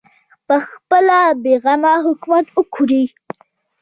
پخپله 0.47 1.19
بې 1.43 1.53
غمه 1.63 1.93
حکومت 2.05 2.45
وکړي 2.55 3.03